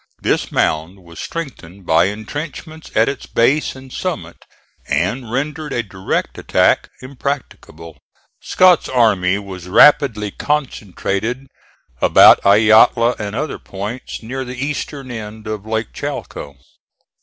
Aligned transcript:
This 0.19 0.51
mound 0.51 1.03
was 1.03 1.19
strengthened 1.19 1.85
by 1.85 2.05
intrenchments 2.05 2.89
at 2.95 3.07
its 3.07 3.27
base 3.27 3.75
and 3.75 3.93
summit, 3.93 4.45
and 4.87 5.31
rendered 5.31 5.71
a 5.73 5.83
direct 5.83 6.39
attack 6.39 6.89
impracticable. 7.03 7.99
Scott's 8.39 8.89
army 8.89 9.37
was 9.37 9.67
rapidly 9.67 10.31
concentrated 10.31 11.45
about 12.01 12.41
Ayotla 12.43 13.15
and 13.19 13.35
other 13.35 13.59
points 13.59 14.23
near 14.23 14.43
the 14.43 14.57
eastern 14.57 15.11
end 15.11 15.45
of 15.45 15.67
Lake 15.67 15.93
Chalco. 15.93 16.55